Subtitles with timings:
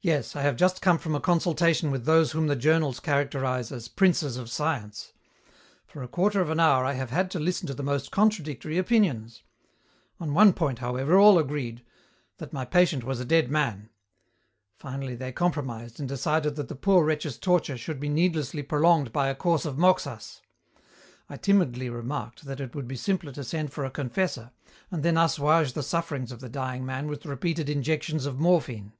[0.00, 3.86] "Yes, I have just come from a consultation with those whom the journals characterize as
[3.86, 5.12] 'princes of science.'
[5.86, 8.78] For a quarter of an hour I have had to listen to the most contradictory
[8.78, 9.42] opinions.
[10.18, 11.84] On one point, however, all agreed:
[12.38, 13.90] that my patient was a dead man.
[14.74, 19.28] Finally they compromised and decided that the poor wretch's torture should be needlessly prolonged by
[19.28, 20.40] a course of moxas.
[21.28, 24.50] I timidly remarked that it would be simpler to send for a confessor,
[24.90, 28.94] and then assuage the sufferings of the dying man with repeated injections of morphine.